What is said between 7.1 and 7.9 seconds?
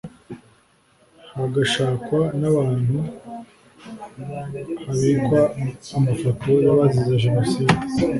Jenoside